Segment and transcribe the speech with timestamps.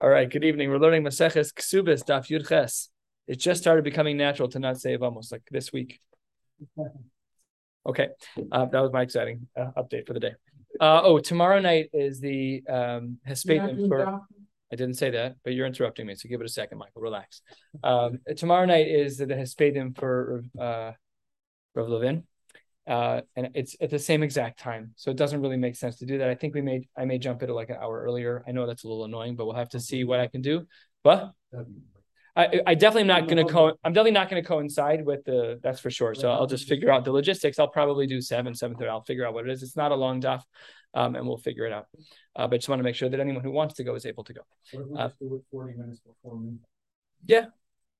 [0.00, 0.30] All right.
[0.30, 0.70] Good evening.
[0.70, 2.90] We're learning Maseches Ksubis Daf Yud Ches.
[3.26, 6.00] It just started becoming natural to not say almost like this week.
[7.86, 8.08] Okay,
[8.52, 10.32] uh, that was my exciting uh, update for the day.
[10.80, 14.20] Uh, oh, tomorrow night is the um, Hespedim for.
[14.72, 17.02] I didn't say that, but you're interrupting me, so give it a second, Michael.
[17.02, 17.42] Relax.
[17.84, 20.92] Um, tomorrow night is the Hespedim for uh,
[21.74, 22.24] Rav Levin
[22.86, 24.92] uh, and it's at the same exact time.
[24.96, 26.28] So it doesn't really make sense to do that.
[26.28, 28.44] I think we may I may jump it like an hour earlier.
[28.46, 30.66] I know that's a little annoying, but we'll have to see what I can do.
[31.02, 31.32] But
[32.36, 33.72] I, I definitely am not going to co.
[33.84, 35.60] I'm definitely not going to coincide with the.
[35.62, 36.14] That's for sure.
[36.14, 37.58] So I'll just figure out the logistics.
[37.58, 38.90] I'll probably do seven, seven thirty.
[38.90, 39.62] I'll figure out what it is.
[39.62, 40.42] It's not a long daf,
[40.94, 41.86] um, and we'll figure it out.
[42.34, 44.04] Uh, but I just want to make sure that anyone who wants to go is
[44.04, 44.40] able to go.
[44.98, 45.10] Uh,
[45.50, 46.56] Forty minutes before me.
[47.24, 47.46] Yeah,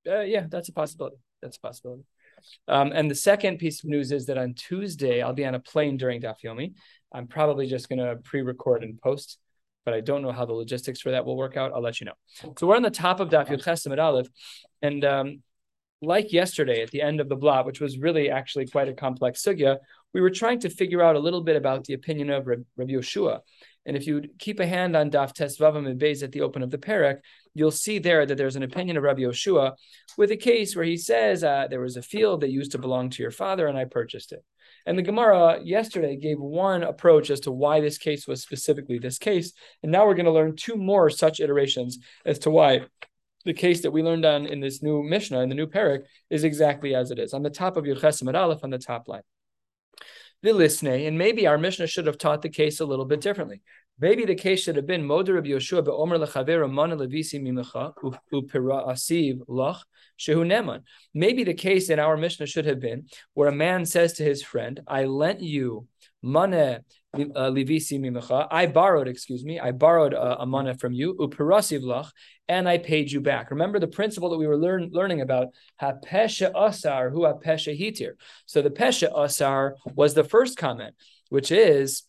[0.09, 1.17] uh, yeah, that's a possibility.
[1.41, 2.03] That's a possibility.
[2.69, 5.61] Um, and the second piece of news is that on Tuesday, I'll be on a
[5.61, 6.75] plane during Daf Yomi.
[7.13, 9.39] I'm probably just going to pre record and post,
[9.85, 11.73] but I don't know how the logistics for that will work out.
[11.75, 12.53] I'll let you know.
[12.59, 14.29] So we're on the top of Daf Yud Chesim Aleph.
[14.83, 15.43] And um,
[16.03, 19.43] like yesterday at the end of the blot, which was really actually quite a complex
[19.43, 19.79] sugya,
[20.13, 23.41] we were trying to figure out a little bit about the opinion of Rabbi Yoshua.
[23.87, 26.71] And if you keep a hand on Daf Tesvavam and Beis at the open of
[26.71, 27.19] the parak,
[27.55, 29.75] you'll see there that there's an opinion of Rabbi Yoshua
[30.17, 33.11] with a case where he says uh, there was a field that used to belong
[33.11, 34.43] to your father and I purchased it.
[34.87, 39.19] And the Gemara yesterday gave one approach as to why this case was specifically this
[39.19, 39.53] case.
[39.83, 42.83] And now we're going to learn two more such iterations as to why
[43.45, 46.45] the case that we learned on in this new Mishnah, in the new parak, is
[46.45, 47.35] exactly as it is.
[47.35, 49.23] On the top of Yud Chesim Aleph, on the top line
[50.47, 53.63] and maybe our Mishnah should have taught the case a little bit differently.
[53.99, 57.95] Maybe the case should have been Moder Rabbi Yoshua be'omer lechaver mana levisi mimecha
[58.33, 59.79] upira asiv lach
[60.19, 60.83] shehu neman.
[61.15, 64.43] Maybe the case in our Mishnah should have been where a man says to his
[64.43, 65.87] friend, "I lent you
[66.23, 66.79] money
[67.15, 68.49] mimecha.
[68.51, 71.17] I borrowed, excuse me, I borrowed a, a mana from you,
[72.49, 73.51] and I paid you back.
[73.51, 75.49] Remember the principle that we were learn, learning about,
[75.81, 78.13] hapesha asar, hu hapesha hitir.
[78.47, 80.95] So the pesha asar was the first comment,
[81.29, 82.05] which is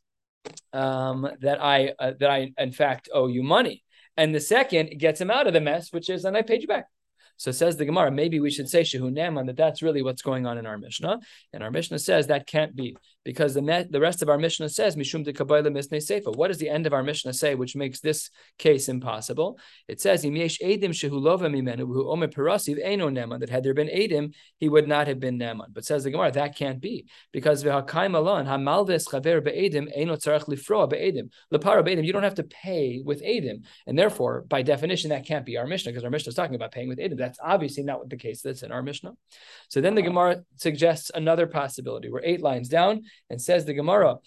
[0.73, 3.83] um, that I uh, that I in fact owe you money,
[4.17, 6.67] and the second gets him out of the mess, which is, and I paid you
[6.67, 6.85] back.
[7.37, 10.45] So says the Gemara, maybe we should say Shehu Neman, that that's really what's going
[10.45, 11.19] on in our Mishnah.
[11.53, 14.95] And our Mishnah says that can't be because the the rest of our Mishnah says
[14.95, 16.31] Mishum de Kabbalah Misnei Sefer.
[16.31, 18.29] What does the end of our Mishnah say, which makes this
[18.59, 19.59] case impossible?
[19.87, 23.39] It says Im Yesh Edim Shehu Lova Mimenu Hu Omer Parasiv Eno Neman.
[23.39, 25.73] That had there been Edim, he would not have been Neman.
[25.73, 30.45] But says the Gemara, that can't be because V'Hakaim Alon Hamalves Chaver Be'edim Eno Tzarach
[30.47, 32.05] Lifroa Be'edim Lepara Be'edim.
[32.05, 35.65] You don't have to pay with Edim, and therefore by definition that can't be our
[35.65, 37.17] Mishnah because our Mishnah is talking about paying with Edim.
[37.25, 39.13] That's obviously not what the case that's in our Mishnah.
[39.69, 40.09] So then the uh-huh.
[40.09, 42.09] Gemara suggests another possibility.
[42.09, 44.17] We're eight lines down and says the Gemara,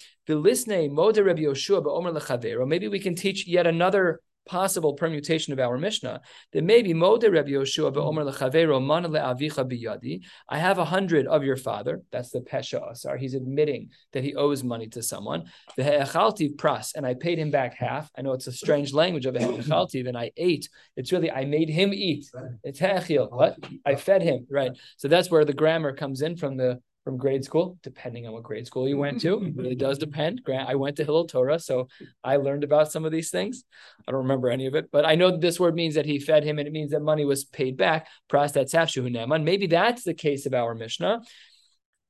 [2.66, 6.20] Maybe we can teach yet another possible permutation of our Mishnah
[6.52, 8.28] that maybe Mode Rabbi Yoshua be'omer hmm.
[8.30, 10.24] lechavero mana le'avicha biyadi.
[10.48, 12.02] I have a hundred of your father.
[12.10, 13.16] That's the pesha asar.
[13.16, 15.44] He's admitting that he owes money to someone.
[15.76, 18.10] The he'echaltiv pras, and I paid him back half.
[18.16, 20.68] I know it's a strange language of a he'echaltiv, and I ate.
[20.96, 22.26] It's really I made him eat.
[22.64, 23.30] It's he'echil.
[23.30, 24.46] What I fed him.
[24.50, 24.72] Right.
[24.96, 28.42] So that's where the grammar comes in from the from grade school, depending on what
[28.42, 29.42] grade school you went to.
[29.42, 30.44] It really does depend.
[30.44, 31.88] Grant, I went to Hillel Torah, so
[32.22, 33.64] I learned about some of these things.
[34.06, 36.18] I don't remember any of it, but I know that this word means that he
[36.18, 38.08] fed him and it means that money was paid back.
[38.30, 41.22] Maybe that's the case of our Mishnah.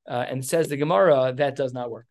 [0.05, 2.07] Uh, and says the Gemara, that does not work.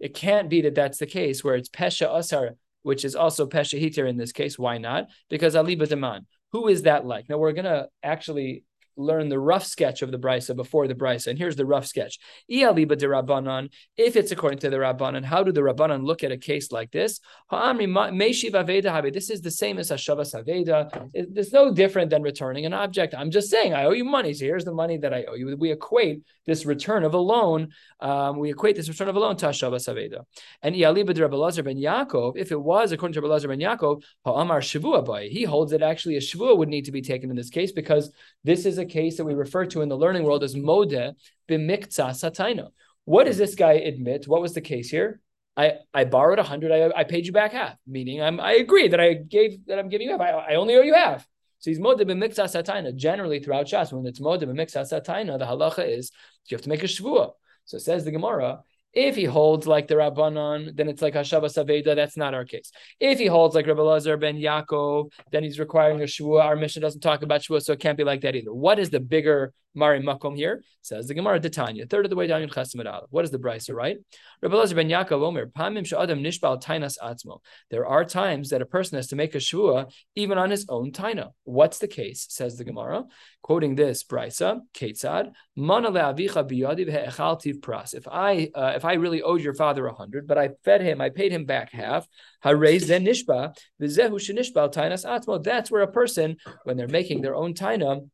[0.00, 3.78] It can't be that that's the case where it's Pesha Asar, which is also Pesha
[3.78, 4.58] Hitir in this case.
[4.58, 5.08] Why not?
[5.28, 6.24] Because Ali Bataman.
[6.52, 7.28] Who is that like?
[7.28, 8.64] Now we're going to actually
[8.96, 11.28] learn the rough sketch of the brisa before the brisa.
[11.28, 12.18] And here's the rough sketch.
[12.48, 16.90] If it's according to the Rabbanan, how do the Rabbanan look at a case like
[16.90, 17.20] this?
[17.50, 21.10] This is the same as Hashavas Aveda.
[21.14, 23.14] It's no different than returning an object.
[23.16, 24.32] I'm just saying, I owe you money.
[24.34, 25.56] So here's the money that I owe you.
[25.56, 27.68] We equate this return of a loan,
[28.00, 30.24] um, we equate this return of a loan to Hashavas Aveda.
[30.62, 35.72] And ben Yaakov, if it was according to Rabbi ben Yaakov, Ha'amar Shavua he holds
[35.72, 38.12] that actually a Shavua would need to be taken in this case because
[38.44, 41.14] this is a case that we refer to in the learning world as modeh
[41.48, 42.68] b'mikza sataina.
[43.04, 44.26] What does this guy admit?
[44.26, 45.20] What was the case here?
[45.56, 46.72] I, I borrowed a hundred.
[46.72, 47.76] I, I paid you back half.
[47.86, 50.20] Meaning, I'm I agree that I gave that I'm giving you half.
[50.20, 51.26] I, I only owe you half.
[51.58, 52.94] So he's modeh b'mikza sataina.
[52.94, 56.10] Generally, throughout Shas, when it's modeh b'mikza sataina, the halacha is
[56.48, 57.32] you have to make a shvua.
[57.64, 58.60] So it says the Gemara.
[58.96, 61.94] If he holds like the Rabbanon, then it's like Hashava Saveda.
[61.94, 62.72] That's not our case.
[62.98, 66.40] If he holds like Rabbi Lazar ben Yaakov, then he's requiring a Shua.
[66.40, 68.54] Our mission doesn't talk about Shua, so it can't be like that either.
[68.54, 72.26] What is the bigger Mari Makom here says the Gemara Detanya, third of the way
[72.26, 73.10] down in Chesed Aleph.
[73.10, 73.98] What is the Brisa, right?
[74.42, 77.40] Rabbi Lazar ben Yaakov Omer, Pamim Sha'adam Nishbal Tainas Atzmo.
[77.70, 80.92] There are times that a person has to make a shvua even on his own
[80.92, 81.30] taina.
[81.44, 82.26] What's the case?
[82.30, 83.04] Says the Gemara,
[83.42, 87.94] quoting this Brisa, Ketzad, Mana le'avicha biyadi ve'echaltiv pras.
[87.94, 91.00] If I uh, if I really owed your father a hundred, but I fed him,
[91.00, 92.06] I paid him back half.
[92.44, 95.42] Harez then nishba v'zehu shenishbal tainas atmo.
[95.42, 98.08] That's where a person, when they're making their own taina,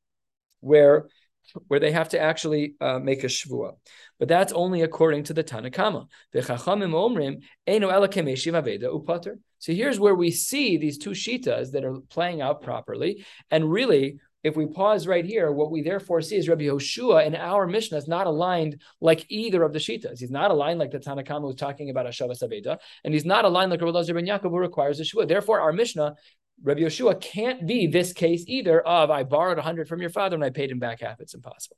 [0.61, 1.07] where
[1.69, 3.73] where they have to actually uh, make a shvua.
[4.19, 6.07] But that's only according to the Tanakama.
[9.59, 13.25] So here's where we see these two shitas that are playing out properly.
[13.51, 17.37] And really, if we pause right here, what we therefore see is Rabbi Yoshua in
[17.37, 20.19] our Mishnah is not aligned like either of the Shitas.
[20.19, 23.71] He's not aligned like the Tanakama who's talking about Ashava Saveda, and he's not aligned
[23.71, 25.27] like Rabbi Lazar ben Yaakov who requires a Shua.
[25.27, 26.17] Therefore, our Mishnah
[26.65, 30.37] Rabbi Yeshua can't be this case either of I borrowed a hundred from your father
[30.37, 31.21] and I paid him back half.
[31.21, 31.77] It's impossible.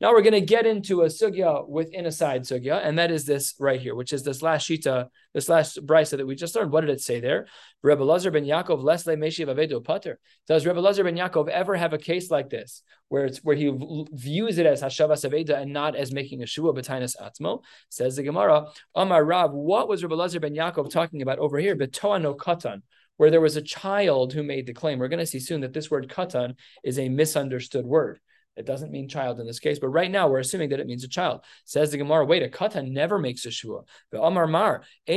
[0.00, 3.26] Now we're going to get into a sugya within a side sugya, and that is
[3.26, 6.72] this right here, which is this last shita, this last brisa that we just learned.
[6.72, 7.46] What did it say there?
[7.82, 10.18] Rabbi Lazar ben Yaakov lesle meshiv avedo pater.
[10.48, 13.72] Does Rabbi Lazar ben Yaakov ever have a case like this where it's where he
[14.12, 17.62] views it as hashavas aveda and not as making a shua b'tainas atzmo?
[17.88, 18.66] Says the Gemara,
[18.96, 21.76] Amar Rav, what was Rabbi Lazar ben Yaakov talking about over here?
[21.76, 22.82] Betoa no katan
[23.16, 24.98] where there was a child who made the claim.
[24.98, 28.20] We're going to see soon that this word katan is a misunderstood word.
[28.56, 31.04] It doesn't mean child in this case, but right now we're assuming that it means
[31.04, 31.40] a child.
[31.64, 33.84] Says the Gemara, wait, a katan never makes a shvua.
[34.12, 35.16] Amar mar, We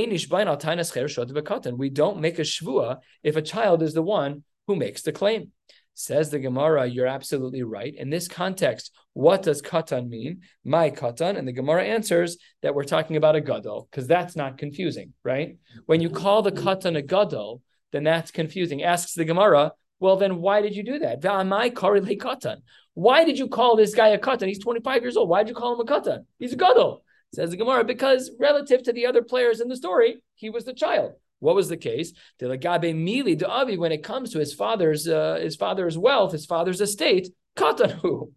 [1.89, 5.51] don't make a shvua if a child is the one who makes the claim.
[5.93, 7.93] Says the Gemara, you're absolutely right.
[7.95, 10.41] In this context, what does katan mean?
[10.63, 11.37] My katan.
[11.37, 15.57] And the Gemara answers that we're talking about a gadol, because that's not confusing, right?
[15.87, 18.83] When you call the katan a gadol, then that's confusing.
[18.83, 21.21] Asks the Gemara, well, then why did you do that?
[21.21, 22.57] katan.
[22.93, 24.47] Why did you call this guy a katan?
[24.47, 25.29] He's 25 years old.
[25.29, 26.25] Why did you call him a katan?
[26.39, 27.03] He's a gadol.
[27.33, 30.73] Says the Gemara, because relative to the other players in the story, he was the
[30.73, 31.13] child.
[31.39, 32.13] What was the case?
[32.39, 38.31] when it comes to his father's uh, his father's wealth, his father's estate, katanu.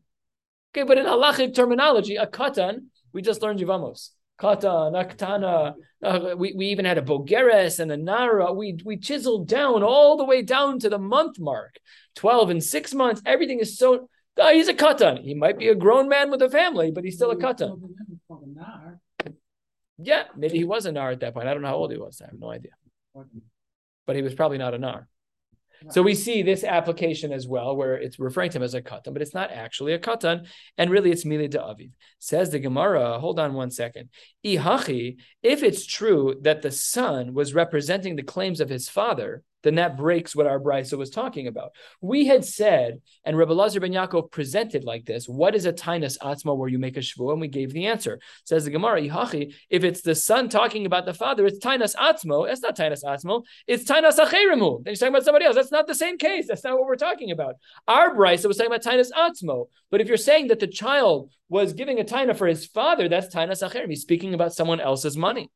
[0.72, 4.10] Okay, but in halachic terminology, a katan, we just learned Yivamos.
[4.40, 5.74] Kata, Naktana.
[6.02, 8.52] Uh, we, we even had a Bogeres and a Nara.
[8.52, 11.78] We, we chiseled down all the way down to the month mark.
[12.16, 13.20] 12 and six months.
[13.26, 14.08] Everything is so.
[14.40, 15.22] Uh, he's a Katan.
[15.22, 17.90] He might be a grown man with a family, but he's still a Katan.
[19.98, 21.46] Yeah, maybe he was a Nar at that point.
[21.46, 22.22] I don't know how old he was.
[22.22, 22.72] I have no idea.
[24.06, 25.06] But he was probably not a Nar.
[25.88, 29.12] So we see this application as well, where it's referring to him as a katan,
[29.12, 30.46] but it's not actually a katan,
[30.76, 31.90] and really it's mili de aviv.
[32.18, 33.18] Says the Gemara.
[33.18, 34.10] Hold on one second.
[34.44, 39.76] Ihachi, if it's true that the son was representing the claims of his father, then
[39.76, 41.72] that breaks what our Brisa was talking about.
[42.00, 46.18] We had said, and Rebbe Lazar ben Yaakov presented like this: What is a tainus
[46.18, 47.32] atzma where you make a shvu?
[47.32, 48.20] And we gave the answer.
[48.44, 52.46] Says the Gemara, Ihachi, if it's the son talking about the father, it's tainus atzmo.
[52.46, 53.44] That's not tainus atzmo.
[53.66, 54.84] It's tainus acherimu.
[54.84, 55.56] Then he's talking about somebody else.
[55.56, 56.46] That's not the same case.
[56.48, 57.56] That's not what we're talking about.
[57.86, 59.66] Our Brisa was talking about tainus atzmo.
[59.90, 63.34] But if you're saying that the child was giving a taina for his father, that's
[63.34, 63.88] tainus acherim.
[63.88, 65.50] He's speaking about someone else's money.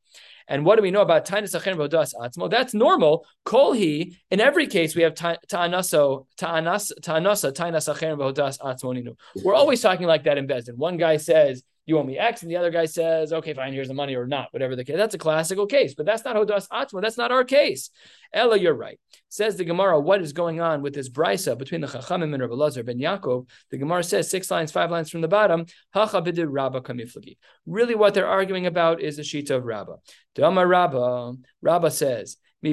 [0.47, 2.49] And what do we know about Tainus Acher Vodas Atzmo?
[2.49, 3.25] That's normal.
[3.45, 9.81] Kol he, in every case, we have Ta'anaso, Ta'anasa, Tainus Acher Vodas Atzmo We're always
[9.81, 10.75] talking like that in Bezdin.
[10.75, 13.87] One guy says, you owe me X, and the other guy says, okay, fine, here's
[13.87, 14.95] the money or not, whatever the case.
[14.95, 17.01] That's a classical case, but that's not Hodas Atzma.
[17.01, 17.91] That's not our case.
[18.33, 18.99] Ella, you're right.
[19.29, 22.55] Says the Gemara, what is going on with this brisa between the Chachamim and Rabbi
[22.55, 23.47] Lazar ben Yaakov?
[23.69, 27.37] The Gemara says six lines, five lines from the bottom, Hacha Rabba kamiflagi.
[27.65, 29.97] Really, what they're arguing about is the Shita of Rabba.
[30.33, 32.71] Dama Rabba, Rabba says, why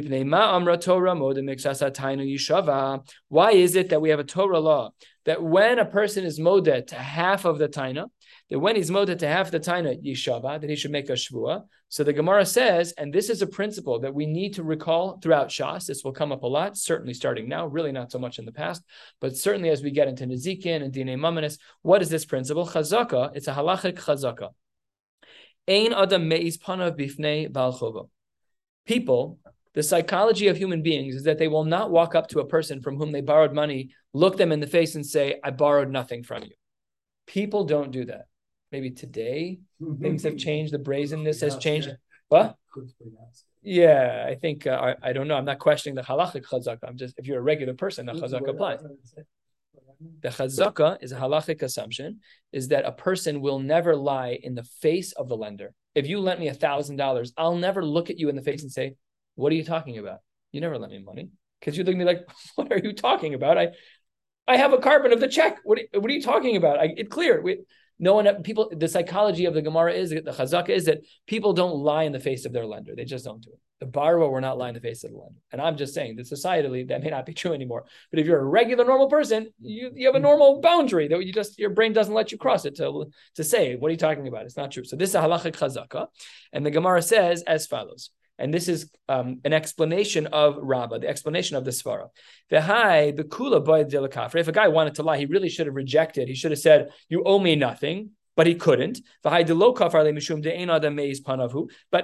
[3.51, 4.91] is it that we have a Torah law
[5.27, 8.07] that when a person is moded to half of the taina,
[8.53, 11.63] that when he's moded to half the taina yishava, that he should make a shvua.
[11.89, 15.49] So the Gemara says, and this is a principle that we need to recall throughout
[15.49, 15.87] Shas.
[15.87, 18.53] This will come up a lot, certainly starting now, really not so much in the
[18.53, 18.83] past,
[19.23, 21.59] but certainly as we get into Nezikin and Dine Mamanis.
[21.81, 22.67] What is this principle?
[22.67, 24.51] Chazaka, it's a halachic chazaka.
[25.67, 28.11] Ein adam meiz panav bifnei bal
[28.85, 29.39] People
[29.73, 32.83] the psychology of human beings is that they will not walk up to a person
[32.83, 36.23] from whom they borrowed money, look them in the face, and say, I borrowed nothing
[36.23, 36.53] from you.
[37.27, 38.27] People don't do that.
[38.73, 39.61] Maybe today
[40.01, 41.91] things have changed, the brazenness has changed.
[42.29, 42.57] What?
[43.63, 45.37] Yeah, I think uh, I, I, don't know.
[45.37, 46.79] I'm not questioning the halachic chazaka.
[46.89, 48.81] I'm just if you're a regular person, the chazaka applies.
[50.21, 54.65] The chazaka is a halachic assumption is that a person will never lie in the
[54.65, 55.75] face of the lender.
[55.95, 58.63] If you lent me a thousand dollars, I'll never look at you in the face
[58.63, 58.95] and say,
[59.37, 60.21] what are you talking about?
[60.51, 61.29] You never lent me money.
[61.61, 62.27] Because you look at me like,
[62.57, 63.59] what are you talking about?
[63.59, 63.69] I
[64.49, 65.59] I have a carbon of the check.
[65.63, 66.79] What, what are you talking about?
[66.79, 67.41] I, it's clear.
[67.41, 67.59] We,
[68.03, 71.77] no one, people, the psychology of the Gemara is, the Chazaka is that people don't
[71.77, 72.95] lie in the face of their lender.
[72.97, 73.61] They just don't do it.
[73.79, 75.39] The borrower will not lie in the face of the lender.
[75.53, 77.85] And I'm just saying that societally, that may not be true anymore.
[78.11, 81.33] But if you're a regular, normal person, you, you have a normal boundary that you
[81.33, 83.07] just, your brain doesn't let you cross it to,
[83.37, 84.47] to say, what are you talking about?
[84.47, 84.83] It's not true.
[84.83, 86.09] So this is a halachic chazaka.
[86.53, 88.11] And the Gemara says as follows.
[88.39, 92.09] And this is um, an explanation of Rabbah, the explanation of the Svara.
[92.51, 92.69] If
[94.49, 96.29] a guy wanted to lie, he really should have rejected.
[96.29, 99.01] He should have said, You owe me nothing but he couldn't.
[99.23, 99.33] But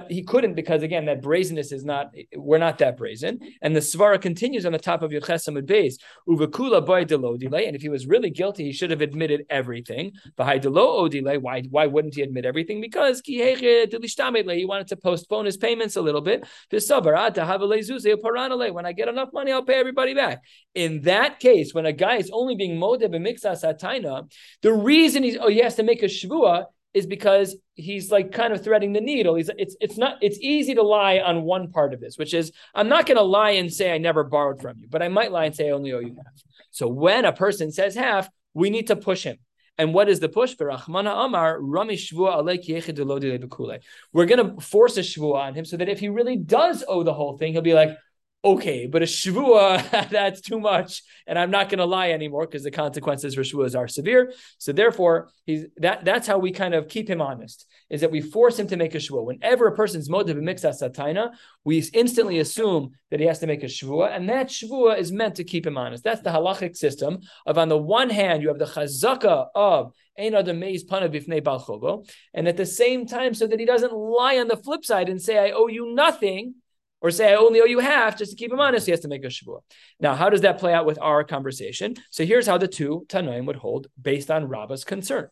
[0.09, 2.13] he couldn't because again, that brazenness is not.
[2.35, 3.39] We're not that brazen.
[3.61, 5.95] And the svara continues on the top of Yochesamud Beis.
[6.27, 7.65] Uvakula boy delay.
[7.65, 10.11] And if he was really guilty, he should have admitted everything.
[10.35, 11.61] Why?
[11.69, 12.81] Why wouldn't he admit everything?
[12.81, 16.45] Because he wanted to postpone his payments a little bit.
[16.69, 17.15] When
[18.85, 20.43] I get enough money, I'll pay everybody back.
[20.75, 24.29] In that case, when a guy is only being modeb and mixas ataina,
[24.61, 28.51] the reason he's oh he has to make a shvua is because he's like kind
[28.51, 29.35] of threading the needle.
[29.35, 32.51] He's it's it's not it's easy to lie on one part of this, which is
[32.73, 35.31] I'm not going to lie and say I never borrowed from you, but I might
[35.31, 36.43] lie and say I only owe you half.
[36.71, 39.37] So when a person says half, we need to push him.
[39.77, 40.55] And what is the push?
[40.59, 40.67] We're
[44.25, 47.13] going to force a shvua on him so that if he really does owe the
[47.13, 47.97] whole thing, he'll be like,
[48.43, 52.63] okay, but a shvua, that's too much, and I'm not going to lie anymore because
[52.63, 54.33] the consequences for shvuas are severe.
[54.57, 58.21] So therefore, he's that that's how we kind of keep him honest, is that we
[58.21, 59.25] force him to make a shvua.
[59.25, 61.31] Whenever a person's motive mixas sataina,
[61.63, 65.35] we instantly assume that he has to make a shvua, and that shvua is meant
[65.35, 66.03] to keep him honest.
[66.03, 70.35] That's the halachic system of on the one hand, you have the chazaka of and
[70.35, 70.45] at
[72.57, 75.51] the same time, so that he doesn't lie on the flip side and say, I
[75.51, 76.55] owe you nothing
[77.01, 79.07] or say I only owe you half just to keep him honest, he has to
[79.07, 79.59] make a shavua.
[79.99, 81.95] Now, how does that play out with our conversation?
[82.11, 85.29] So here's how the two Tanoim would hold based on Rabba's concern.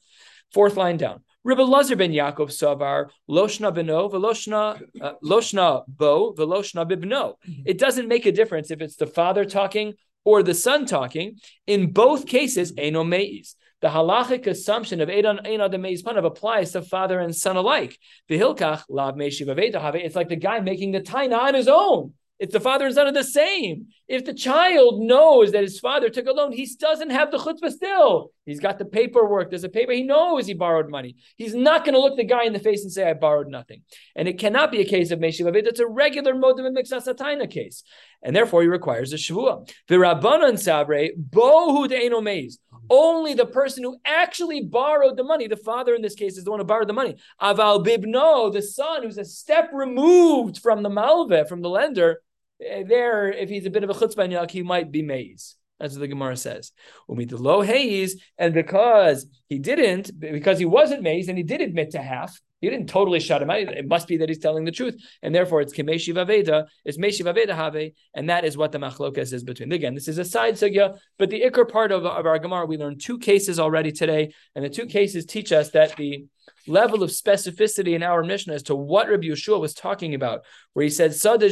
[0.54, 1.24] Fourth line down.
[1.44, 7.36] Rabbi Lazar ben Yaakov Savar Loshna beno veloshna uh, Loshna bo veloshna bibno.
[7.66, 9.94] It doesn't make a difference if it's the father talking
[10.24, 11.38] or the son talking.
[11.66, 15.72] In both cases, eno meis the halachic assumption of Eidan Einan
[16.04, 17.98] Panav applies to father and son alike.
[18.30, 22.14] Vihilkach lav It's like the guy making the taina on his own.
[22.40, 26.10] If the father and son are the same, if the child knows that his father
[26.10, 28.32] took a loan, he doesn't have the chutzpah still.
[28.46, 29.50] He's got the paperwork.
[29.50, 29.92] There's a paper.
[29.92, 31.16] He knows he borrowed money.
[31.36, 33.82] He's not going to look the guy in the face and say, I borrowed nothing.
[34.16, 37.84] And it cannot be a case of Meshiv It's a regular modem and mixasataina case.
[38.22, 39.68] And therefore, he requires a shavua.
[39.88, 42.60] The Rabbanan Sabre, bohu de'eno meiz.
[42.90, 46.52] Only the person who actually borrowed the money, the father in this case is the
[46.52, 47.16] one who borrowed the money.
[47.42, 52.22] Aval bibno, the son who's a step removed from the malve, from the lender,
[52.64, 55.56] eh, there, if he's a bit of a chutzpah he might be maze.
[55.80, 56.72] That's what the Gemara says.
[57.08, 61.92] the low haze, and because he didn't, because he wasn't maze, and he did admit
[61.92, 63.60] to half, he didn't totally shut him out.
[63.60, 67.24] It must be that he's telling the truth, and therefore it's kimeshi vaveda, it's meshi
[67.24, 67.76] vaveda have,
[68.16, 69.72] and that is what the machlokas is between.
[69.72, 72.78] Again, this is a side sugya, but the ikr part of, of our Gemara, we
[72.78, 76.26] learned two cases already today, and the two cases teach us that the
[76.66, 80.84] level of specificity in our Mishnah as to what Rabbi Yeshua was talking about, where
[80.84, 81.46] he said, is that a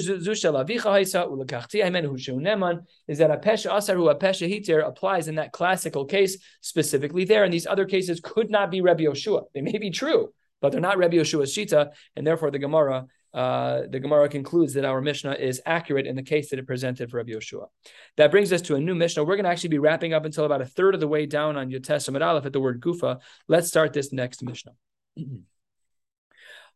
[3.38, 7.86] pesha asaru a pesha hitir applies in that classical case specifically there, and these other
[7.86, 9.44] cases could not be Rabbi Yeshua.
[9.54, 13.82] They may be true, but they're not Rabbi Yeshua's shita, and therefore the Gemara uh,
[13.90, 17.18] the Gemara concludes that our Mishnah is accurate in the case that it presented for
[17.18, 17.68] Rabbi Yeshua.
[18.16, 19.26] That brings us to a new Mishnah.
[19.26, 21.58] We're going to actually be wrapping up until about a third of the way down
[21.58, 23.20] on Yotes Aleph at the word Gufa.
[23.50, 24.72] Let's start this next Mishnah.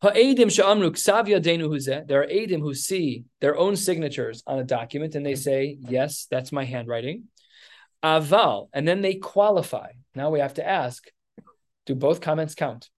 [0.02, 0.16] There are
[2.28, 6.64] edim who see their own signatures on a document and they say, "Yes, that's my
[6.64, 7.26] handwriting."
[8.02, 9.92] Aval, and then they qualify.
[10.16, 11.06] Now we have to ask:
[11.86, 12.90] Do both comments count?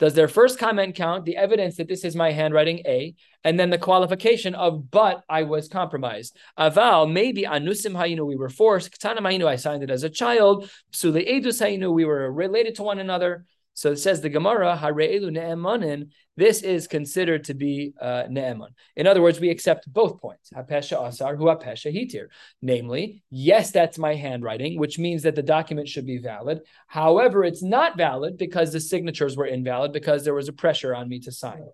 [0.00, 3.14] Does their first comment count the evidence that this is my handwriting, A,
[3.44, 6.36] and then the qualification of but I was compromised?
[6.58, 10.70] Aval, maybe anusim hayinu, we were forced, ktana hayinu, I signed it as a child,
[10.90, 13.44] psule edus hayinu, we were related to one another.
[13.80, 18.74] So it says the Gemara, Hare'elu ne'emanin, this is considered to be uh, ne'eman.
[18.94, 22.26] In other words, we accept both points, hapesha asar, hu hapesha hitir.
[22.60, 26.60] Namely, yes, that's my handwriting, which means that the document should be valid.
[26.88, 31.08] However, it's not valid because the signatures were invalid because there was a pressure on
[31.08, 31.64] me to sign.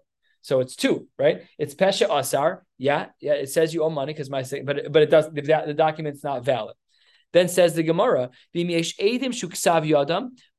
[0.42, 1.42] So it's two, right?
[1.58, 2.64] It's pesha asar.
[2.78, 3.32] Yeah, yeah.
[3.32, 6.44] It says you owe money because my but but it does the, the document's not
[6.44, 6.76] valid.
[7.33, 8.30] Then says the Gemara,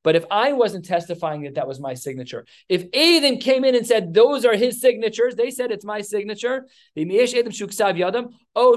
[0.04, 3.86] but if I wasn't testifying that that was my signature, if Adim came in and
[3.86, 6.66] said those are his signatures, they said it's my signature,
[8.54, 8.76] oh,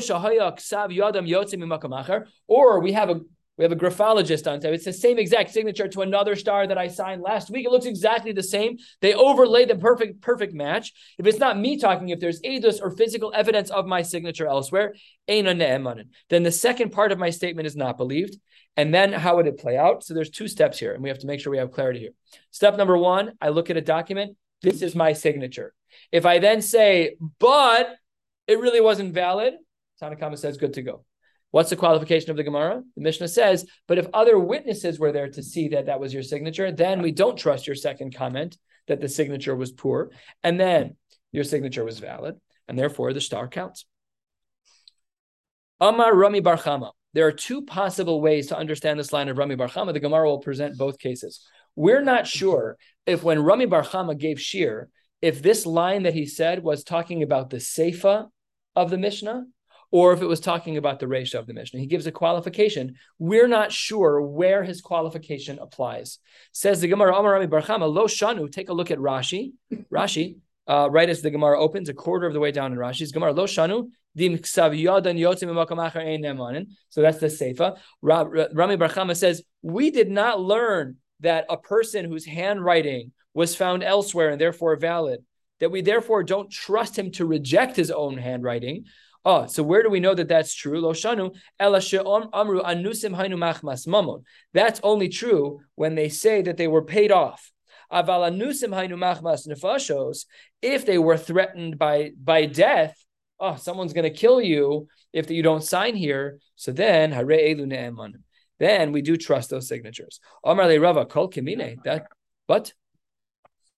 [2.48, 3.22] or we have a
[3.62, 4.74] We have a graphologist on time.
[4.74, 7.68] It's the same exact signature to another star that I signed last week.
[7.68, 8.80] It looks exactly the same.
[9.02, 10.92] They overlay the perfect, perfect match.
[11.20, 14.96] If it's not me talking, if there's edus or physical evidence of my signature elsewhere,
[15.28, 18.36] then the second part of my statement is not believed.
[18.78, 20.04] And then how would it play out?
[20.04, 22.14] So there's two steps here, and we have to make sure we have clarity here.
[22.50, 24.38] Step number one, I look at a document.
[24.64, 25.76] This is my signature.
[26.12, 27.96] If I then say, but
[28.48, 29.54] it really wasn't valid,
[30.02, 31.06] Tanakama says good to go.
[31.52, 32.82] What's the qualification of the Gemara?
[32.96, 36.24] The Mishnah says, but if other witnesses were there to see that that was your
[36.24, 40.12] signature, then we don't trust your second comment that the signature was poor,
[40.44, 40.96] and then
[41.32, 42.36] your signature was valid,
[42.68, 43.86] and therefore the star counts.
[45.80, 46.92] Amar Rami bar Chama.
[47.14, 49.94] There are two possible ways to understand this line of Rami bar Chama.
[49.94, 51.46] The Gemara will present both cases.
[51.76, 54.90] We're not sure if when Rami bar Chama gave Shir,
[55.22, 58.30] if this line that he said was talking about the Seifa
[58.76, 59.46] of the Mishnah
[59.92, 61.80] or if it was talking about the ratio of the Mishnah.
[61.80, 62.96] He gives a qualification.
[63.20, 66.18] We're not sure where his qualification applies.
[66.54, 69.52] Says the Gemara, Amar Rami bar Chama, Lo Shanu, take a look at Rashi.
[69.92, 73.12] Rashi, uh, right as the Gemara opens, a quarter of the way down in Rashi's
[73.12, 73.90] Gemara, Lo Shanu,
[76.90, 77.78] So that's the Seifa.
[78.02, 83.84] Rami bar Chama says, We did not learn that a person whose handwriting was found
[83.84, 85.24] elsewhere and therefore valid,
[85.60, 88.86] that we therefore don't trust him to reject his own handwriting.
[89.24, 90.82] Oh, so where do we know that that's true?
[90.82, 94.24] Loshanu amru anusim hainu machmas mamon.
[94.54, 97.52] That's only true when they say that they were paid off.
[97.92, 100.26] Aval anusim hainu machmas nefashos.
[100.62, 102.96] If they were threatened by by death,
[103.40, 106.40] oh, someone's going to kill you if you don't sign here.
[106.56, 108.24] So then hare elu ne'eman.
[108.58, 110.20] Then we do trust those signatures.
[110.44, 111.78] Amar le Rava kol kimine.
[111.84, 112.08] That
[112.48, 112.74] what?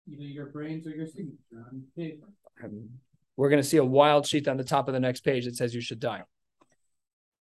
[0.10, 2.28] Either your brains or your signature on paper.
[3.38, 5.56] We're going to see a wild sheet on the top of the next page that
[5.56, 6.24] says you should die.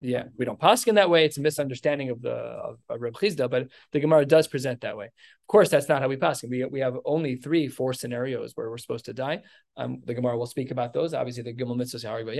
[0.03, 1.25] Yeah, we don't in that way.
[1.25, 4.97] It's a misunderstanding of the of, of Reb Chisda, but the Gemara does present that
[4.97, 5.05] way.
[5.05, 6.41] Of course, that's not how we pass.
[6.43, 9.43] We we have only three, four scenarios where we're supposed to die.
[9.77, 11.13] Um, the Gemara will speak about those.
[11.13, 12.39] Obviously, the Gimel Mitzvah Hari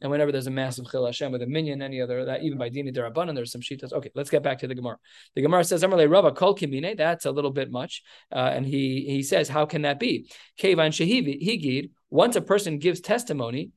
[0.00, 2.70] and whenever there's a massive Chil Hashem with a minyan, any other that even by
[2.70, 3.92] Dini Derabanan, there's some shitas.
[3.92, 4.98] Okay, let's get back to the Gemara.
[5.34, 9.06] The Gemara says, "Amarle Rava Kol Kimine." That's a little bit much, uh, and he
[9.08, 11.90] he says, "How can that be?" Kevan Shehivi Higid.
[12.10, 13.72] Once a person gives testimony.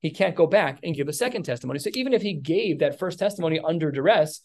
[0.00, 1.78] He can't go back and give a second testimony.
[1.78, 4.40] So even if he gave that first testimony under duress,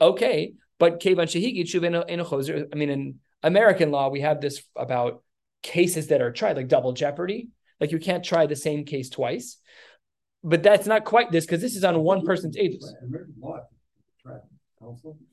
[0.00, 2.66] okay, but kevan shehigid choser.
[2.72, 5.22] I mean, in American law, we have this about
[5.62, 7.48] cases that are tried, like double jeopardy.
[7.80, 9.56] Like you can't try the same case twice.
[10.42, 12.92] But that's not quite this because this is on one person's ages.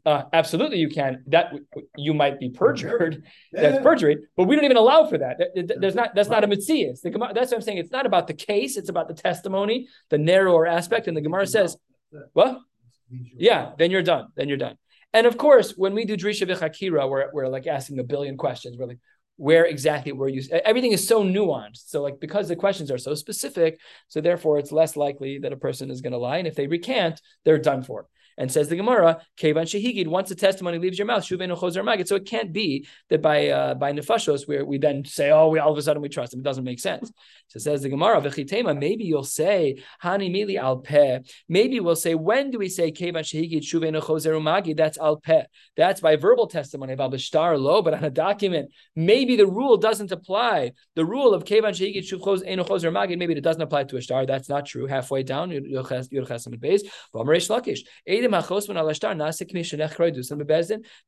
[0.06, 1.24] Uh, absolutely, you can.
[1.28, 1.54] That
[1.96, 3.24] you might be perjured.
[3.54, 3.62] Yeah.
[3.62, 5.40] That's perjury, but we don't even allow for that.
[5.80, 6.14] There's not.
[6.14, 7.00] That's not a mitzias.
[7.02, 7.78] That's what I'm saying.
[7.78, 8.76] It's not about the case.
[8.76, 11.08] It's about the testimony, the narrower aspect.
[11.08, 11.78] And the Gemara says,
[12.34, 12.60] "What?
[13.10, 14.28] Yeah, then you're done.
[14.36, 14.78] Then you're done."
[15.14, 18.78] And of course, when we do drisha v'chakira, we're we're like asking a billion questions.
[18.78, 19.00] We're like,
[19.38, 20.42] where exactly were you?
[20.66, 21.88] Everything is so nuanced.
[21.90, 25.58] So, like, because the questions are so specific, so therefore it's less likely that a
[25.58, 26.38] person is going to lie.
[26.38, 28.08] And if they recant, they're done for.
[28.38, 32.08] And says the Gemara, Kevan Shehigid, once the testimony leaves your mouth, Shuvenu Choser Magid.
[32.08, 35.58] So it can't be that by uh, by Nefashos, where we then say, oh, we
[35.58, 36.42] all of a sudden we trust him.
[36.42, 37.12] It doesn't make sense.
[37.48, 41.20] So says the Gemara, Vechitema, maybe you'll say, Hani Mili Al Peh.
[41.50, 44.78] Maybe we'll say, when do we say Kevan Shehigid, Shuvenu Choser Magid?
[44.78, 45.44] That's Al Peh.
[45.76, 50.12] That's by verbal testimony about Bishtar Lo, but on a document, maybe the rule doesn't
[50.12, 50.74] apply.
[50.96, 54.26] The rule of Kevan Shehigid, Shuv Choser Magid, maybe it doesn't apply to a star.
[54.26, 54.86] That's not true.
[54.86, 56.82] Halfway down, Yurches Amid Beis,
[57.16, 57.80] Vamarish Lakish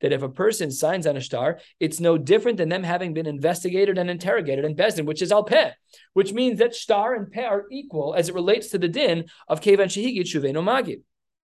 [0.01, 3.25] that if a person signs on a star, it's no different than them having been
[3.25, 5.71] investigated and interrogated in Bezdin, which is al peh,
[6.13, 9.61] which means that star and peh are equal as it relates to the din of
[9.61, 11.01] kevan shehigit shuveno magid.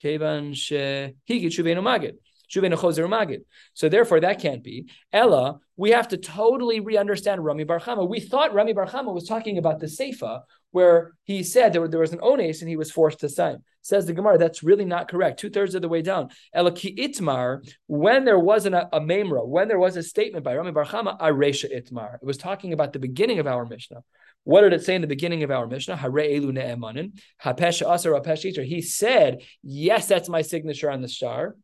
[0.03, 2.15] Kevan shehigit shuveno magid.
[2.51, 4.91] So therefore, that can't be.
[5.13, 8.09] Ella, we have to totally re-understand Rami bar Chama.
[8.09, 12.01] We thought Rami bar Chama was talking about the Seifa, where he said there, there
[12.01, 13.59] was an ones and he was forced to sign.
[13.83, 15.41] Says the Gemara, that's really not correct.
[15.41, 16.29] Two thirds of the way down.
[16.55, 20.73] Elaki itmar, when there wasn't a, a memra, when there was a statement by Rami
[20.73, 22.17] bar Chama, aresha itmar.
[22.17, 24.03] It was talking about the beginning of our Mishnah.
[24.45, 25.97] What did it say in the beginning of our Mishnah?
[25.97, 31.57] Hare elu ne'emanin, hapesha asar He said, yes, that's my signature on the star.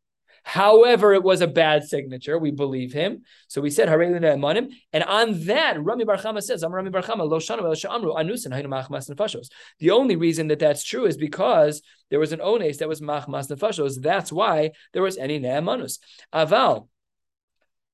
[0.47, 2.39] However, it was a bad signature.
[2.39, 3.23] We believe him.
[3.49, 7.41] So we said, And on that, Rami bar Chama says, I'm Rami bar Chama, Lo
[7.93, 9.49] Amru, Anusin,
[9.81, 13.51] The only reason that that's true is because there was an ones that was Machmas
[13.51, 14.01] Nefashos.
[14.01, 15.99] That's why there was any Ne'emanus.
[16.33, 16.87] Aval,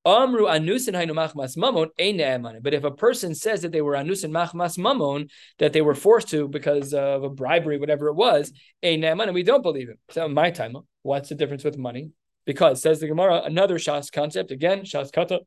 [0.05, 4.29] Amru anusin hainu machmas mamon ein But if a person says that they were anusin
[4.29, 9.03] machmas mamon, that they were forced to because of a bribery, whatever it was, ein
[9.03, 9.97] and we don't believe him.
[10.11, 12.11] So my time, what's the difference with money?
[12.45, 15.41] Because says the Gemara, another Shas concept again, Shas kata.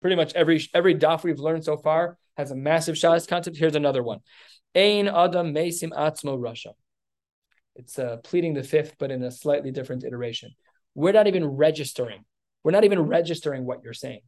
[0.00, 3.56] Pretty much every every daf we've learned so far has a massive Shas concept.
[3.56, 4.20] Here's another one.
[4.74, 6.72] Ein adam mesim atzmo rasha.
[7.74, 10.52] It's uh, pleading the fifth, but in a slightly different iteration.
[10.94, 12.24] We're not even registering
[12.64, 14.20] we're not even registering what you're saying.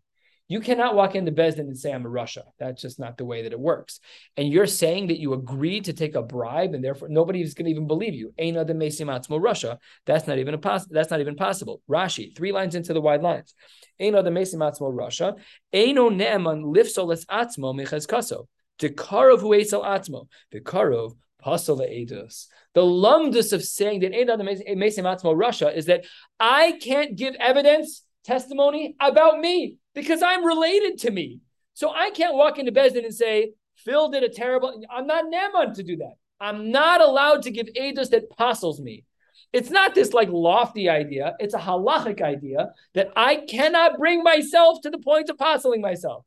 [0.51, 2.43] You cannot walk into Bezdin and say, I'm a rasha.
[2.59, 4.01] That's just not the way that it works.
[4.37, 7.71] And you're saying that you agreed to take a bribe and therefore nobody's going to
[7.71, 8.35] even believe you.
[8.37, 9.79] rasha.
[10.07, 11.83] That's not even a poss- that's not even possible.
[11.89, 13.55] Rashi, three lines into the wide lines.
[14.01, 15.39] rasha.
[15.73, 18.49] Eino ne'eman lifsoles atzmo mechaz kaso.
[18.81, 20.27] Dekarov huesel atmo.
[20.53, 22.49] Dekarov pasal edus.
[22.75, 26.05] The lumdus of saying that Ein Adam Mesim Atzmo rasha is that
[26.41, 31.40] I can't give evidence testimony about me because I'm related to me.
[31.74, 34.83] So I can't walk into Bezdin and say, Phil did a terrible.
[34.90, 36.14] I'm not Naaman to do that.
[36.40, 39.04] I'm not allowed to give edus that apostles me.
[39.52, 41.35] It's not this like lofty idea.
[41.40, 46.24] It's a halachic idea that I cannot bring myself to the point of apostling myself.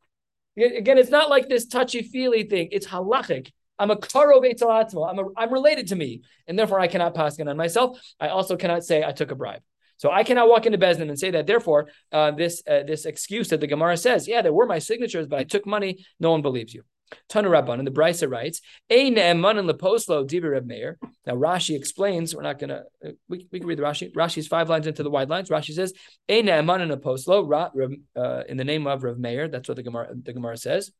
[0.58, 2.69] Again, it's not like this touchy feely thing.
[2.71, 3.51] It's halachic.
[3.79, 7.58] I'm a karo I'm a, I'm related to me, and therefore I cannot pass on
[7.58, 7.99] myself.
[8.19, 9.62] I also cannot say I took a bribe.
[10.04, 11.48] So I cannot walk into Bezdin and say that.
[11.48, 15.28] Therefore, uh, this uh, this excuse that the Gemara says, yeah, there were my signatures,
[15.28, 16.06] but I took money.
[16.20, 16.84] No one believes you.
[17.30, 18.60] Tanu Rabban and the Brisa writes,
[18.92, 20.98] Ein eman leposlo Reb Meir.
[21.26, 22.36] Now Rashi explains.
[22.36, 22.84] We're not gonna.
[23.02, 24.13] Uh, we, we can read the Rashi.
[24.13, 25.50] Rashi's five lines into the wide lines.
[25.50, 25.94] Rashi says,
[26.28, 29.48] Ein leposlo uh, in the name of Reb Meir.
[29.48, 30.92] That's what the Gemara the Gemara says.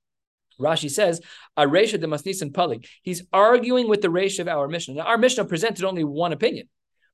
[0.58, 1.20] Rashi says,
[1.58, 2.88] Aresha de Masnis and Palik.
[3.02, 4.94] He's arguing with the Resh of our Mishnah.
[4.94, 6.70] Now, our Mishnah presented only one opinion.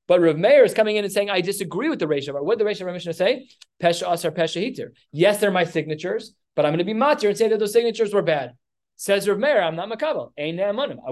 [0.09, 2.41] But Rav Meir is coming in and saying, I disagree with the ratio.
[2.43, 3.47] What did the of Mishnah say?
[3.81, 4.89] Pesha asar pesha hitir.
[5.11, 8.11] Yes, they're my signatures, but I'm going to be matir and say that those signatures
[8.11, 8.53] were bad.
[8.95, 10.31] Says Rav Meir, I'm not makabel.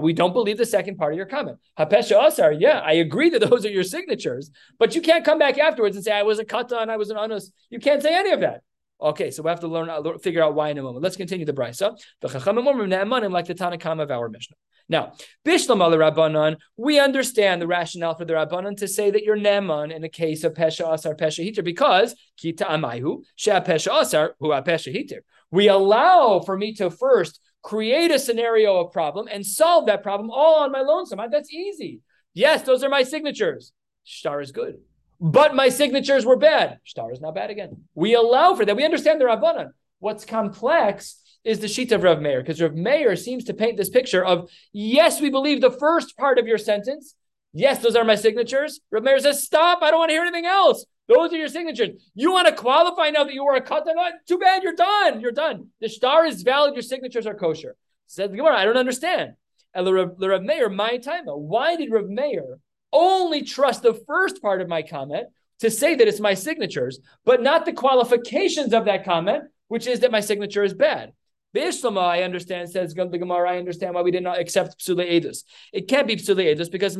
[0.02, 1.58] We don't believe the second part of your comment.
[1.78, 5.58] Hapesha asar, yeah, I agree that those are your signatures, but you can't come back
[5.58, 7.52] afterwards and say I was a kata and I was an anus.
[7.70, 8.62] You can't say any of that.
[9.00, 11.04] Okay, so we have to learn, uh, figure out why in a moment.
[11.04, 11.96] Let's continue the brisa.
[12.20, 14.56] The chachamim like the Tanakam of our Mishnah.
[14.88, 15.12] Now,
[15.44, 19.94] Bishlam al Rabbanon, we understand the rationale for the Rabbanon to say that you're Neman
[19.94, 24.48] in the case of Pesha Asar Pesha Hiter because Kita Amayhu, Shea Pesha Asar, Hu
[24.48, 25.20] Pesha Hiter.
[25.50, 30.30] We allow for me to first create a scenario of problem and solve that problem
[30.30, 31.20] all on my lonesome.
[31.30, 32.00] That's easy.
[32.32, 33.72] Yes, those are my signatures.
[34.04, 34.78] Star is good.
[35.20, 36.78] But my signatures were bad.
[36.84, 37.84] Star is not bad again.
[37.94, 38.76] We allow for that.
[38.76, 39.70] We understand the Rabbanon.
[39.98, 43.88] What's complex is the sheet of Rav Meir, because Rav Meir seems to paint this
[43.88, 47.14] picture of yes, we believe the first part of your sentence.
[47.52, 48.80] Yes, those are my signatures.
[48.90, 50.84] Rav Meir says, stop, I don't want to hear anything else.
[51.08, 51.90] Those are your signatures.
[52.14, 53.96] You want to qualify now that you were a katan?
[53.98, 55.20] Uh, too bad, you're done.
[55.20, 55.68] You're done.
[55.80, 57.76] The star is valid, your signatures are kosher.
[58.06, 59.32] Said the Gemara, I don't understand.
[59.74, 61.24] And the Rav Meir, my time.
[61.26, 62.58] Why did Rav Meir
[62.92, 65.28] only trust the first part of my comment
[65.60, 70.00] to say that it's my signatures, but not the qualifications of that comment, which is
[70.00, 71.12] that my signature is bad.
[71.58, 75.42] Beishlama, I understand, says the Gemara, I understand why we did not accept Psule Edus.
[75.72, 76.96] It can't be Psule Edus because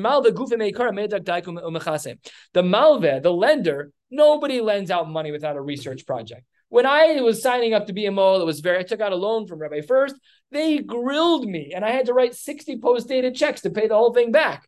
[1.62, 2.18] Umechase.
[2.54, 6.42] The Malve, the lender, nobody lends out money without a research project.
[6.70, 9.12] When I was signing up to be a mole, it was very, I took out
[9.12, 10.16] a loan from Rabbi First.
[10.50, 13.94] They grilled me and I had to write 60 post dated checks to pay the
[13.94, 14.66] whole thing back.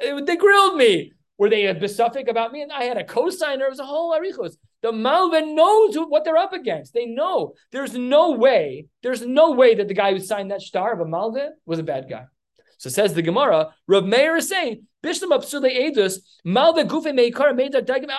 [0.00, 1.12] They grilled me.
[1.38, 2.62] Were they a besuffic about me?
[2.62, 3.66] And I had a co-signer.
[3.66, 4.56] It was a whole arichos.
[4.82, 6.94] The Malvin knows what they're up against.
[6.94, 7.54] They know.
[7.70, 8.86] There's no way.
[9.02, 11.82] There's no way that the guy who signed that star of a Malvin was a
[11.82, 12.24] bad guy.
[12.78, 13.74] So says the Gemara.
[13.86, 17.54] Rav Meir is saying, Bishlam Absule Edus, Malva Gufe Meikar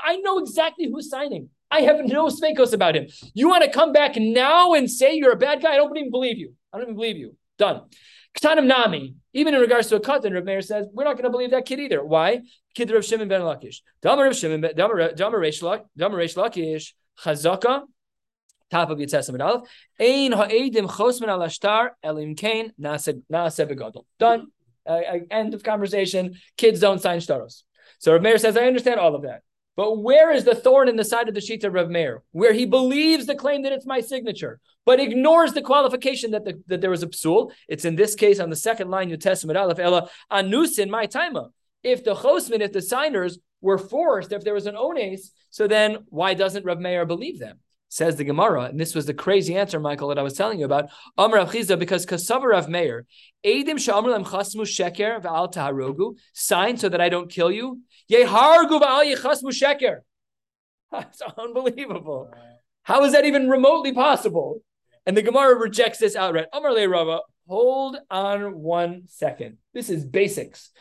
[0.06, 1.50] I know exactly who's signing.
[1.72, 3.08] I have no smekos about him.
[3.34, 5.74] You want to come back now and say you're a bad guy?
[5.74, 6.54] I don't even believe you.
[6.72, 7.36] I don't even believe you.
[7.58, 7.82] Done.
[8.40, 11.30] Ktanim Nami, even in regards to a katan, Rav Meir says, we're not going to
[11.30, 12.04] believe that kid either.
[12.04, 12.42] Why?
[12.76, 13.82] Kid Rav Shimon ben Lakish.
[14.02, 17.82] Damar Rav Shimon, Damar Reish Lakish, Chazaka,
[18.70, 24.06] top of Yitzhak Aleph, Ein ha'edim chosman al ashtar elim kain na'aseh begadol.
[24.18, 24.48] Done.
[24.88, 26.36] Uh, end of conversation.
[26.58, 27.64] Kids don't sign shtaros.
[28.00, 29.42] So Rav Meir says, I understand all of that.
[29.76, 32.24] But where is the thorn in the side of the sheet of Rav Meir?
[32.32, 36.62] Where he believes the claim that it's my signature, but ignores the qualification that, the,
[36.68, 37.52] that there was a psul.
[37.70, 41.48] It's in this case on the second line, New Testament, Aleph Ella, Anusin, my timer.
[41.84, 46.00] If the chosman, if the signers were forced, if there was an ones, so then
[46.10, 47.60] why doesn't Rav Meir believe them?
[47.92, 50.66] Says the Gemara, and this was the crazy answer, Michael, that I was telling you
[50.66, 50.90] about.
[51.18, 53.06] Amr Rav Chisda, because Kasavar Rav Meir,
[53.46, 57.82] Edim Shamrlem Chasmu Sheker V'al Taharogu, sign so that I don't kill you.
[58.10, 59.98] Yehargu V'al Yechasmu Sheker.
[60.94, 62.34] That's unbelievable.
[62.84, 64.62] How is that even remotely possible?
[65.06, 66.46] And the Gemara rejects this outright.
[66.54, 69.58] Amar le Rava, hold on one second.
[69.74, 70.72] This is basics.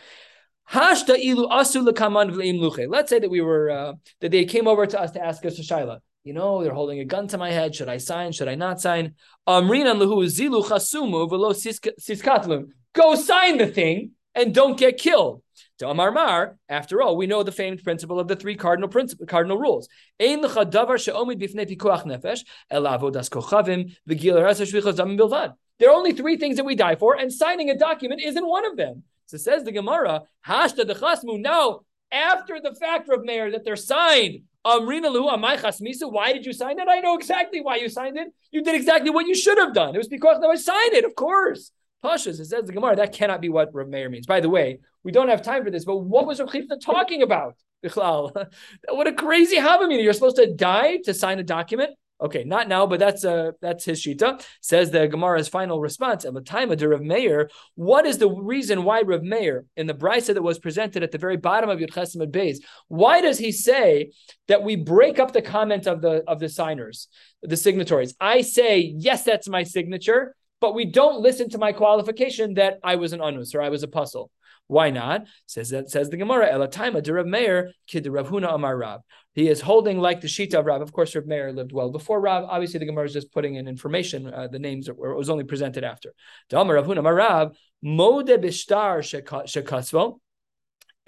[0.70, 2.86] Hashta ilu asu luche.
[2.88, 5.58] Let's say that we were uh, that they came over to us to ask us
[5.58, 5.98] a shaila.
[6.22, 7.74] You know, they're holding a gun to my head.
[7.74, 8.32] Should I sign?
[8.32, 9.14] Should I not sign?
[9.48, 12.68] Amrinan lahu zilu chasumu velo siskatlum.
[12.92, 15.42] Go sign the thing and don't get killed.
[15.78, 19.24] To Amar Mar, after all, we know the famed principle of the three cardinal principle,
[19.24, 19.88] cardinal rules.
[20.20, 25.54] Ein lecha davar she'omid bifnei pikuach nefesh kochavim v'gil bilvad.
[25.78, 28.66] There are only three things that we die for, and signing a document isn't one
[28.66, 29.04] of them.
[29.24, 31.40] So says the Gemara, Hashta the Chasmu.
[31.40, 31.80] Now,
[32.12, 36.88] after the fact of Mayor that they're signed, Um, Chasmisu, why did you sign it?
[36.88, 38.28] I know exactly why you signed it.
[38.50, 39.94] You did exactly what you should have done.
[39.94, 41.72] It was because I signed it, of course.
[42.04, 44.26] Pashas, it says the Gemara, that cannot be what Rav Meir means.
[44.26, 47.56] By the way, we don't have time for this, but what was Rav talking about?
[47.94, 50.02] what a crazy Havamina.
[50.02, 51.90] You're supposed to die to sign a document?
[52.20, 54.44] Okay, not now, but that's uh that's his shita.
[54.60, 57.50] Says the Gemara's final response at the time of Rav Meir.
[57.76, 61.18] What is the reason why Rav Meir in the brisa that was presented at the
[61.18, 62.58] very bottom of Yud Chesim Beis?
[62.88, 64.12] Why does he say
[64.48, 67.08] that we break up the comment of the of the signers,
[67.42, 68.14] the signatories?
[68.20, 72.96] I say yes, that's my signature, but we don't listen to my qualification that I
[72.96, 74.30] was an anus or I was a puzzle.
[74.70, 75.26] Why not?
[75.46, 79.00] Says that says the Gemara, Elataima de Rav Meir, kid Rav Huna Amar Rab.
[79.34, 80.80] He is holding like the Shita of Rab.
[80.80, 82.44] Of course, Rav Meir lived well before Rab.
[82.48, 84.32] Obviously, the Gemara is just putting in information.
[84.32, 86.14] Uh, the names were, was only presented after.
[86.52, 90.20] Amar Rav Huna Amar Rab, Mode Bishtar Shekatzvo,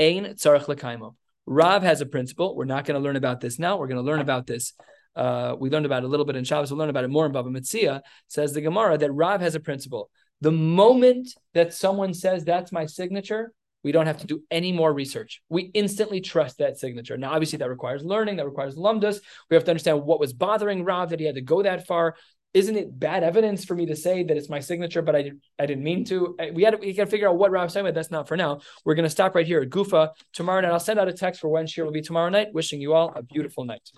[0.00, 1.14] Ein Tzarech Lekaimo.
[1.46, 2.56] Rav has a principle.
[2.56, 3.76] We're not going to learn about this now.
[3.76, 4.74] We're going to learn about this
[5.14, 6.70] uh, we learned about it a little bit in Shabbos.
[6.70, 8.00] We'll learn about it more in Baba Metzia.
[8.28, 10.10] Says the Gemara that Rav has a principle.
[10.42, 13.52] The moment that someone says that's my signature,
[13.84, 15.40] we don't have to do any more research.
[15.48, 17.16] We instantly trust that signature.
[17.16, 19.20] Now, obviously, that requires learning, that requires lumdus.
[19.48, 22.16] We have to understand what was bothering Rav that he had to go that far.
[22.54, 25.66] Isn't it bad evidence for me to say that it's my signature, but I, I
[25.66, 26.36] didn't mean to?
[26.52, 28.36] We had to, we got to figure out what Rav's saying, but that's not for
[28.36, 28.62] now.
[28.84, 30.72] We're going to stop right here at Gufa tomorrow night.
[30.72, 32.48] I'll send out a text for when shir will be tomorrow night.
[32.52, 33.88] Wishing you all a beautiful night.